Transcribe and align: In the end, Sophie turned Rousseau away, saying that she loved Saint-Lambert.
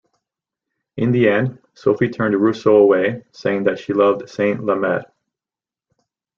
In 0.97 1.11
the 1.11 1.29
end, 1.29 1.59
Sophie 1.75 2.09
turned 2.09 2.33
Rousseau 2.35 2.77
away, 2.77 3.21
saying 3.33 3.65
that 3.65 3.77
she 3.77 3.93
loved 3.93 4.27
Saint-Lambert. 4.27 5.05